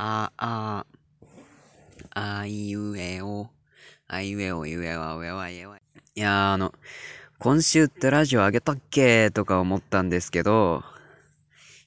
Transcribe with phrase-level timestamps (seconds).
[0.00, 0.86] あ、あ、
[2.14, 3.48] あいうえお、
[4.06, 5.76] あいうえお、いうえわ、うえわ、えわ。
[6.14, 6.72] いや、あの、
[7.40, 10.84] 今週ってラジオあげたっけとか思ったんですけど、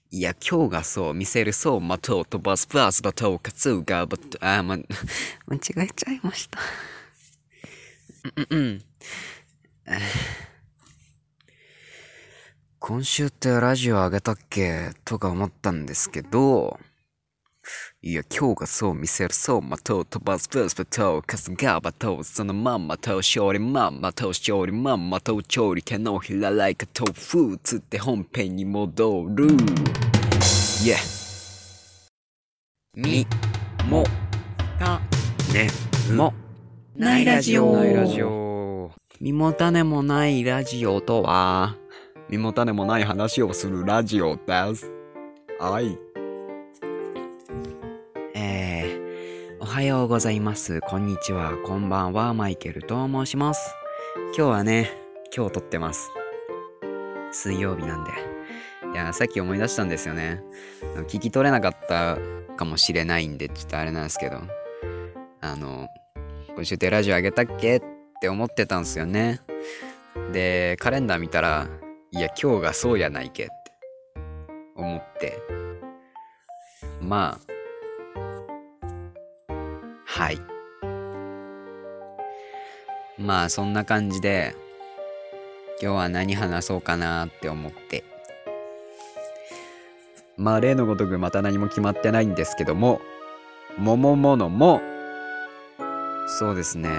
[0.10, 6.60] いや、今日がそう、見せるそう、的を飛ばす、プラス、バト、カツが、バト、あ、ま、間違えちゃいました。
[8.36, 8.82] うんうんうん。
[12.80, 16.78] 今週ってラジオあげたっけとか思ったんですけど、
[18.02, 29.46] いや、今日がそう見せるそう、まとう飛ばすブースバトカスガバトそのまんまと勝利まんまと勝利まんまと調理手のひらライカ豆腐つって本編に戻る。
[29.46, 31.22] イェ
[32.96, 33.28] み、
[33.88, 34.04] も、
[34.80, 35.00] た、
[35.54, 35.70] ね、
[36.12, 36.34] も、
[36.96, 37.74] ないラジオ。
[37.74, 38.92] ないラジオ。
[39.20, 41.78] 身も種もないラジオとは、
[42.30, 44.92] 身も種もない話をするラジオです。
[45.60, 46.11] はい。
[49.82, 50.80] はようございます。
[50.82, 51.58] こんにちは。
[51.66, 52.36] こんばんは。
[52.36, 53.74] マイケルと申します。
[54.38, 54.92] 今日はね、
[55.36, 56.12] 今日撮ってます。
[57.32, 58.12] 水曜日なんで。
[58.94, 60.44] いや、さっき思い出したんですよね。
[61.08, 62.20] 聞き取れなかった
[62.58, 64.42] かもしれないんで、ちょっとあれなんですけど。
[65.42, 65.88] あの、
[66.54, 67.82] 今週ってラジオあげたっけっ
[68.22, 69.42] て思ってたんですよね。
[70.32, 71.68] で、カレンダー見たら、
[72.12, 73.54] いや、今日がそうやないけって
[74.76, 75.40] 思って。
[77.02, 77.51] まあ、
[80.12, 80.42] はい。
[83.18, 84.54] まあそんな感じで
[85.82, 88.04] 今日は何話そうかなって思って。
[90.36, 93.00] まあ例のごとくまた何も決まってないんですけども
[93.78, 94.82] ももものも
[96.28, 96.90] そうですね。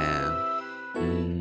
[0.96, 1.38] うん。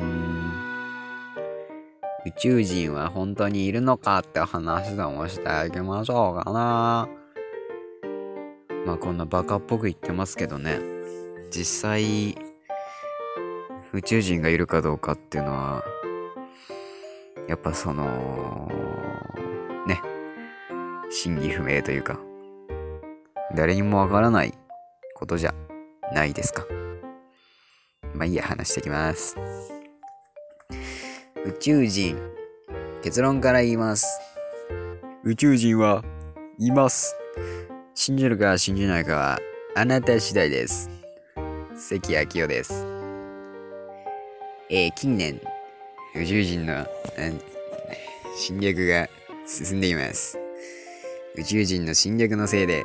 [2.26, 7.08] 宇宙人は本当にいるのかって話でもしてあげましょうかな。
[8.84, 10.91] まあこんなバカっぽく言ってますけどね。
[11.54, 12.34] 実際
[13.92, 15.84] 宇宙人がいるかどうかっていうのは
[17.46, 18.70] やっぱその
[19.86, 20.00] ね
[21.10, 22.18] 真偽不明というか
[23.54, 24.54] 誰にもわからない
[25.14, 25.54] ことじゃ
[26.14, 26.66] ないですか。
[28.14, 29.36] まあいいや話していきます。
[31.44, 32.16] 宇宙人
[33.02, 34.06] 結論から言います。
[35.22, 36.02] 宇宙人は
[36.58, 37.14] います。
[37.94, 39.38] 信じるか信じないかは
[39.74, 41.01] あなた次第です
[41.74, 42.86] 関明夫です。
[44.68, 45.40] えー近年、
[46.14, 46.86] 宇宙人の、
[48.36, 49.08] 侵略が
[49.46, 50.38] 進んでいます。
[51.36, 52.84] 宇宙人の侵略のせいで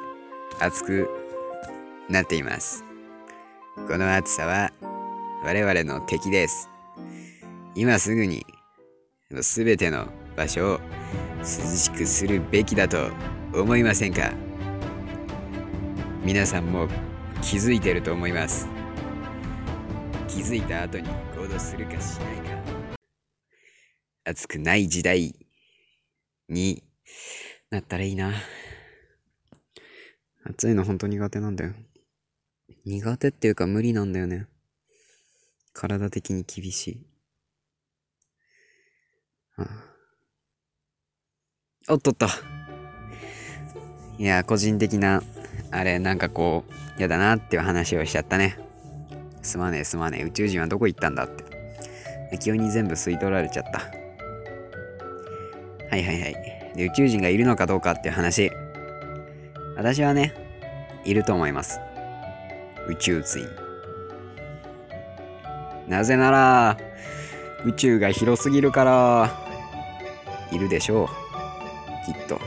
[0.60, 1.10] 熱く
[2.10, 2.86] なっています。
[3.88, 4.72] この暑さは
[5.44, 6.70] 我々の敵です。
[7.76, 8.46] 今すぐに
[9.42, 10.80] すべての場所を
[11.40, 13.10] 涼しくするべきだと
[13.54, 14.32] 思いませんか？
[16.24, 16.88] 皆さんも
[17.42, 18.68] 気づいてると思います。
[20.38, 22.62] 気づいた後に行動するかしないか。
[24.24, 25.34] 暑くない時代
[26.48, 26.84] に
[27.72, 28.32] なったらいいな。
[30.46, 31.74] 暑いの本当苦手なんだよ。
[32.86, 34.46] 苦手っていうか無理なんだよね。
[35.74, 37.08] 体的に厳しい。
[39.58, 39.64] あ
[41.88, 42.28] あおっとっと。
[44.20, 45.24] いや、個人的な、
[45.72, 46.64] あれ、なんかこ
[47.00, 48.67] う、やだなっていう話をしちゃったね。
[49.42, 50.24] すまねえすまねえ。
[50.24, 52.38] 宇宙人はどこ行ったんだって。
[52.38, 53.80] 急に全部吸い取られちゃった。
[55.90, 56.36] はいはいはい。
[56.76, 58.52] で宇宙人がいるのかどうかっていう話。
[59.76, 60.34] 私はね
[61.06, 61.80] いると思います。
[62.88, 63.48] 宇宙人。
[65.88, 66.78] なぜなら
[67.66, 69.32] 宇宙が広すぎるから
[70.52, 71.08] いるでしょう。
[72.06, 72.40] きっと。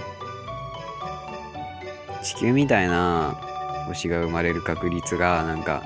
[2.23, 3.39] 地球みたいな
[3.87, 5.83] 星が生まれる確率がなんか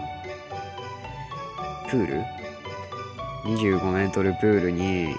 [1.95, 2.25] プール
[3.45, 5.15] ？25メートルプールに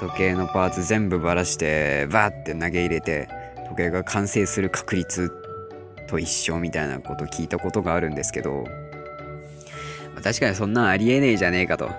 [0.00, 3.28] 時計のパーツ全部ばらしてバーって投げ入れて
[3.68, 5.30] 時計が完成する確率
[6.08, 8.64] と一緒みたいなこと聞いたことがあるんですけど、
[10.14, 11.90] まあ確かにそんなんありえねえじゃねえかと。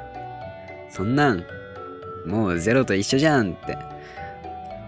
[0.89, 1.43] そんなん
[2.25, 3.77] もうゼロと一緒じゃんって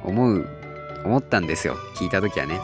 [0.04, 0.48] 思う
[1.06, 1.76] 思ったんですよ。
[1.98, 2.60] 聞いた時はね。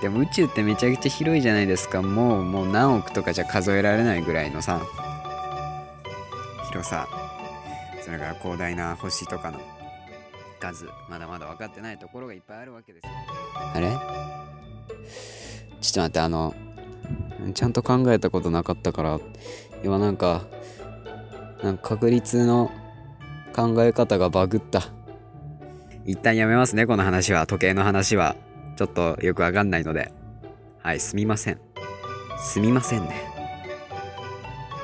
[0.00, 2.02] でも宇宙ってめちゃくちゃ広いじゃないですか。
[2.02, 4.80] もうもう何億とかじゃ数えられないぐらいのさ。
[6.74, 7.06] 広さ。
[8.04, 9.60] それから広大な星とかの。
[10.58, 10.88] 数。
[11.08, 13.06] まだまだ分かってないところがいっぱいあるわけです。
[13.06, 13.12] よ
[13.74, 13.90] あれ？
[13.90, 16.52] ちょっと待ってあの
[17.54, 19.20] ちゃんと考えたことなかったから
[19.84, 20.42] 今なんか
[21.62, 22.72] なんか確率の
[23.54, 24.82] 考え方がバグった。
[26.04, 27.46] 一旦やめますねこの話は。
[27.46, 28.34] 時計の話は。
[28.76, 30.12] ちょっとよくわかんないので。
[30.82, 31.60] はいすみません。
[32.36, 33.14] すみませんね。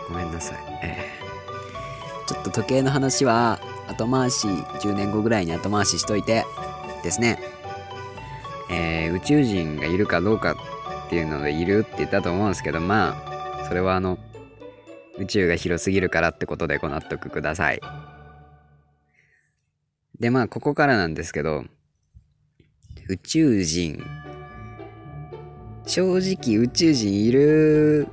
[0.09, 0.59] ごめんなさい。
[0.83, 1.20] えー、
[2.41, 6.45] っと時計の話は後回し、10年後ぐらいに後回ししといて
[7.03, 7.39] ですね。
[8.71, 13.17] えー、宇宙人がいるかどうかっていうのでいるって言ったと思うんですけど、ま
[13.63, 14.19] あ、それはあの、
[15.19, 17.81] 宇宙が広すぎるからってことでご納得ください。
[20.19, 21.65] で、まあ、ここからなんですけど、
[23.09, 24.05] 宇宙人、
[25.87, 28.07] 正直宇宙人いる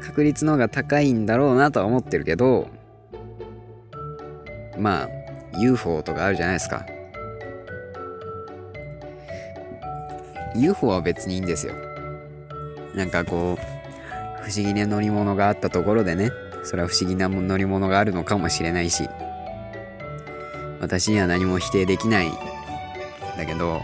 [0.00, 2.70] 確率の方が高いんだろうなとは思ってるけど、
[4.78, 5.08] まあ、
[5.58, 6.86] UFO とかあるじゃないですか。
[10.54, 11.74] UFO は別にいいんですよ。
[12.94, 13.62] なんかこう、
[14.42, 16.30] 不思議な乗り物があったところでね、
[16.64, 19.08] それは不思議な乗り物があるのかもしれないし、
[20.80, 22.30] 私には何も否定できない。
[23.36, 23.82] だけど、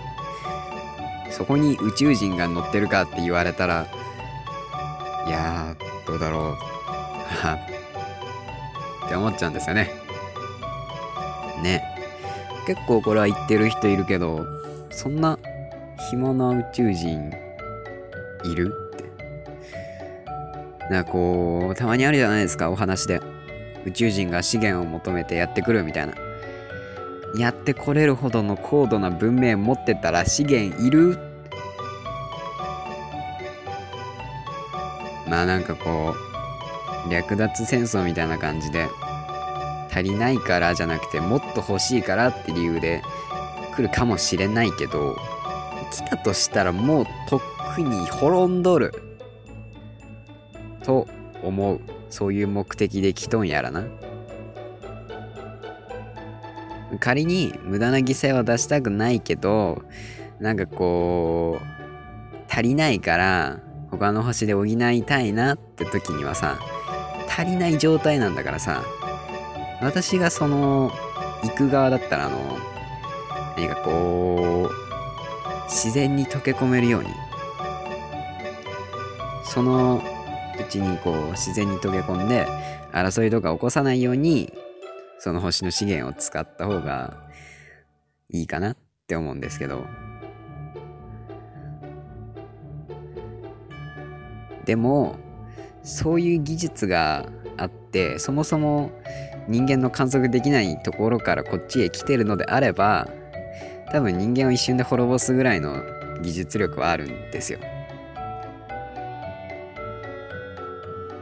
[1.30, 3.86] そこに宇宙人が乗ってるかって言われたら、
[5.26, 5.76] いや、
[6.06, 6.54] どうだろう。
[9.04, 10.03] って思っちゃうんですよね。
[11.64, 11.82] ね。
[12.66, 14.46] 結構これは言ってる人いるけど、
[14.90, 15.38] そんな
[16.10, 17.32] 暇な宇宙人
[18.44, 18.72] いる？
[18.94, 19.04] って。
[20.90, 23.20] なこう、たまにあるじゃないですか、お話で。
[23.84, 26.14] 宇宙人が資源を求めてやってくるみたいな。
[27.38, 31.18] やってこれるほどの高度な文明持ってたら資源いる？
[35.28, 36.14] まあなんかこ
[37.06, 38.86] う略奪戦争みたいな感じで
[39.94, 43.02] 足りないからじゃなくてもっと欲しいからって理由で
[43.76, 45.16] 来るかもしれないけど
[45.92, 47.40] 来たとしたらもうとっ
[47.76, 48.92] くに滅んどる
[50.82, 51.06] と
[51.44, 51.80] 思う
[52.10, 53.84] そういう目的で来とんやらな。
[57.00, 59.82] 仮に無駄な犠牲は出したくないけど
[60.38, 63.60] なんかこう足りないから
[63.90, 66.58] 他の星で補いたいなって時にはさ
[67.28, 68.84] 足りない状態なんだからさ
[69.84, 70.90] 私がその
[71.42, 72.58] 行く側だったらあの
[73.54, 77.08] 何かこう自然に溶け込めるように
[79.44, 80.02] その
[80.58, 82.46] うちにこう自然に溶け込んで
[82.92, 84.50] 争いとか起こさないように
[85.18, 87.18] その星の資源を使った方が
[88.30, 88.76] いいかなっ
[89.06, 89.84] て思うんですけど。
[94.64, 95.16] でも
[95.82, 97.26] そういう技術が
[97.58, 98.90] あってそもそも
[99.48, 103.08] 人間の観測できないところからこっちへ来てるのであれば
[103.92, 105.82] 多分人間を一瞬で滅ぼすぐらいの
[106.22, 107.58] 技術力はあるんですよ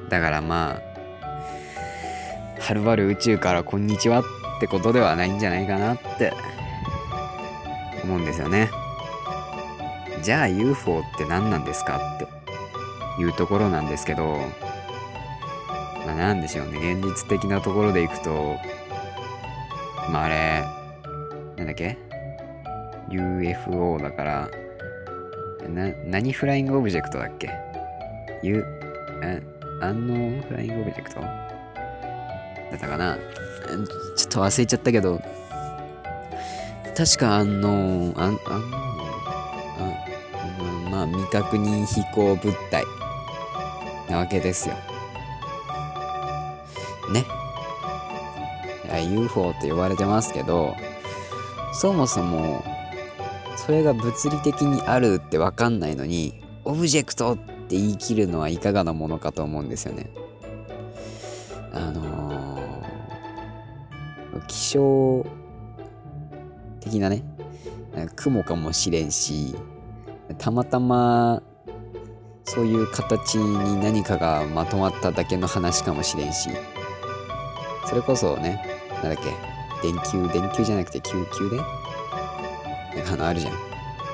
[0.08, 0.92] だからまあ
[2.60, 4.24] はるばる宇宙からこんにちはっ
[4.60, 6.32] てことではないんじゃないかなって
[8.04, 8.70] 思うんですよね。
[10.22, 12.28] じゃあ UFO って何なんですかって
[13.20, 14.38] いうところなんですけど、
[16.06, 16.92] まあなんでしょうね。
[16.94, 18.56] 現実的なところでいくと、
[20.10, 20.64] まああれ、
[21.56, 21.96] なんだっけ
[23.08, 24.50] ?UFO だから、
[25.68, 27.50] な、何 Flying Object だっけ
[28.42, 28.64] ?U、
[29.80, 31.20] あ、 Unknown Flying Object？
[31.20, 31.28] だ
[32.76, 33.16] ったかな？
[34.16, 35.20] ちょっと忘れちゃったけど、
[36.96, 38.38] 確かあの、あ、あの、
[39.78, 42.84] あまあ未確認飛行物体
[44.10, 44.74] なわけですよ。
[47.12, 47.24] ね。
[49.10, 50.74] UFO と呼ばれてますけど、
[51.72, 52.62] そもそも、
[53.56, 60.10] それが物理的にあるってわかんないのに、オブジェクトって言い切るのはいかがなものかと思うんですよね。
[61.72, 62.58] あの
[64.46, 65.24] 気象
[66.80, 67.24] 的なね、
[68.16, 69.54] 雲かもしれんし、
[70.38, 71.42] たまたま
[72.44, 76.50] そういう形に何かがまとまっただけの話かもしれんし、
[77.86, 78.64] それこそね、
[79.02, 79.30] なんだっけ、
[79.82, 81.56] 電球、電球じゃなくて救急で？
[81.56, 81.62] な
[83.02, 83.54] んかあの、あるじゃん。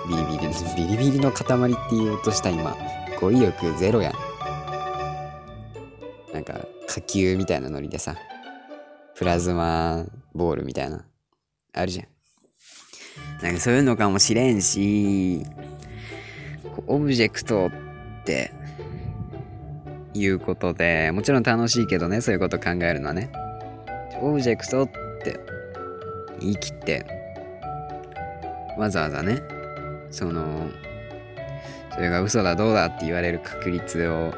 [0.08, 2.76] ビリビリの、 ビリビリの塊って言おうとした今、
[3.20, 4.14] 語彙力ゼロやん。
[6.32, 6.54] なんか、
[6.86, 8.16] 火球みたいなノリでさ、
[9.14, 11.04] プラズマボールみたいな、
[11.74, 12.06] あるじゃん。
[13.42, 15.44] なんかそういうのかもしれんし、
[16.86, 17.70] オブジェクトっ
[18.24, 18.52] て
[20.14, 23.30] いうことで、もちろん楽しいけどね、そういうこと考えるのはね。
[24.20, 24.88] オブジェクトっ
[25.22, 25.40] て
[26.40, 27.06] 言い切って、
[28.76, 29.42] わざわざね、
[30.10, 30.68] その、
[31.92, 34.32] それが嘘だどうだって言われる確率を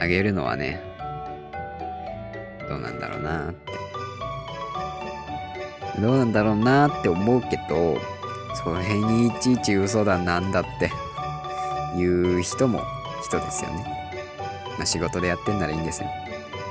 [0.00, 0.80] 上げるのはね、
[2.68, 3.72] どうなんだろうなって。
[6.00, 7.98] どうなんだろうなって思うけど、
[8.62, 10.90] その辺にいちいち嘘だなんだって
[11.98, 12.82] いう人も
[13.24, 13.84] 人ですよね。
[14.76, 16.08] まあ、仕事でやってんならいいんですよ。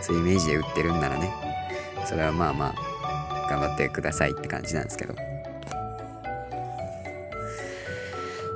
[0.02, 1.47] そういうイメージで売ってるんならね。
[2.08, 5.14] それはまあまあ、頑張ってくださいって感じなんですけど。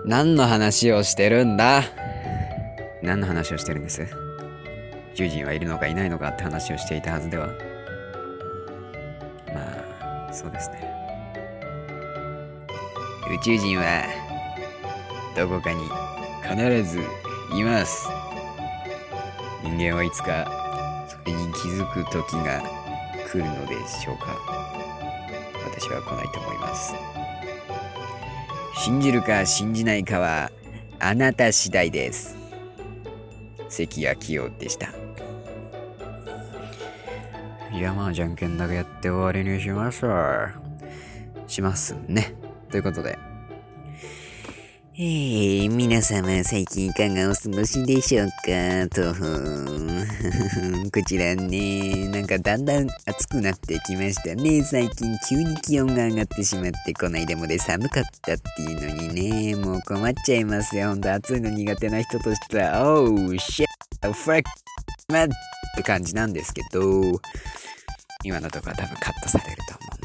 [0.06, 1.84] 何の話をしてるんだ？
[3.04, 4.04] 何の話をしてるんです？
[4.04, 4.08] 宇
[5.16, 7.48] 宙人はいるのかいないのかって話をしていたはずでは。
[7.48, 7.54] ま
[10.30, 10.90] あ、そうですね。
[13.32, 14.06] 宇宙人は、
[15.36, 15.84] どこかに
[16.42, 17.00] 必ず
[17.54, 18.08] います。
[19.64, 20.50] 人間はいつか
[21.08, 22.81] それに気づく時が
[23.32, 24.38] 来るのでしょうか？
[25.64, 26.94] 私は来ないと思います。
[28.76, 30.52] 信じるか信じないかは
[31.00, 32.36] あなた次第です。
[33.70, 34.90] 関谷清でした。
[37.72, 40.06] いやまあじゃんけんだけやって終わりにします
[41.48, 42.36] しますね。
[42.70, 43.18] ということで
[45.04, 48.88] えー、皆様最近いかがお過ごしでしょうか？
[48.94, 49.16] と、
[50.92, 54.62] こちらね、なんかだんだん暑くなってきましたね。
[54.62, 60.90] 最近急に気温が上がってしまって、こないだまで寒かったっていうのにね、もう困っちゃいますよ。
[60.90, 63.66] ほんと暑いの苦手な人としては、おう、シェ
[64.08, 64.44] ッ、フラッ、
[65.08, 65.30] マッっ
[65.78, 66.80] て感じなんですけど、
[68.24, 70.01] 今のところ多分カットされると思う。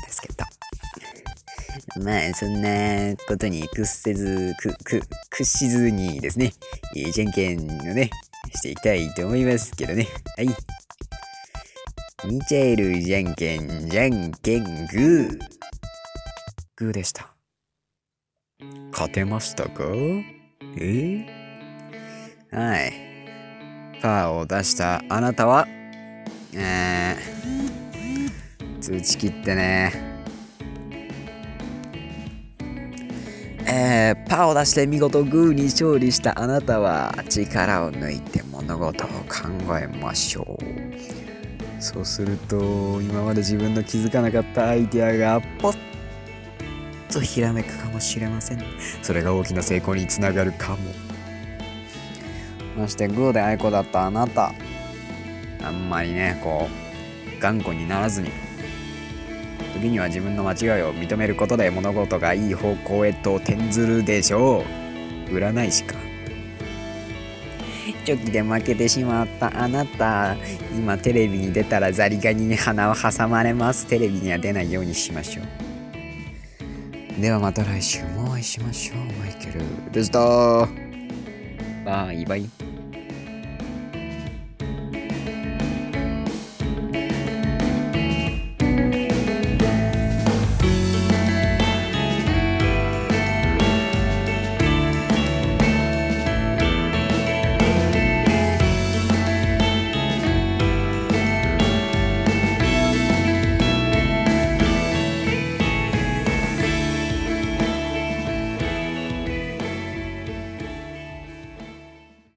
[2.03, 2.69] まあ、そんな
[3.29, 6.53] ことに屈せず、く、く、屈しずにですね、
[6.97, 7.65] えーじゃんけんを
[7.95, 8.11] ね、
[8.55, 10.07] していきたいと思いますけどね。
[10.37, 10.49] はい。
[12.27, 15.41] ミチャエルじゃんけん、じゃんけん、グー。
[16.77, 17.35] グーでした。
[18.93, 19.85] 勝てましたか？
[20.79, 21.27] え？
[22.53, 22.93] ーはい。
[24.01, 25.67] パーを出したあなたは、
[26.55, 30.16] えー、通知切ってね。
[33.69, 41.83] えー、パーを出して見事グーに勝利したあなたは力を抜いて物事を考えましょう。
[41.83, 45.79] そうすると今まで自分の気づかなかったアイデアがポッ
[47.13, 48.63] とひらめくかもしれません。
[49.03, 50.79] それが大きな成功につながるかも。
[52.77, 54.53] そしてグーであいこだったあなた。
[55.63, 56.69] あんまりねこ
[57.37, 58.31] う頑固にならずに。
[59.79, 64.65] 時には自分の間違いを認めることで物事がいい方向へと転ずるでしょ
[65.29, 65.31] う。
[65.31, 65.95] 占い師か。
[68.05, 70.37] チョキで負けてしまったあなた。
[70.77, 73.87] 今テレビに出たらザリガニに鼻を挟まれます。
[73.87, 77.21] テレビには出ないようにしましょう。
[77.21, 78.99] ではまた来週もお会いしましょう。
[79.19, 80.69] マイケルでした
[81.85, 82.56] バイバイ。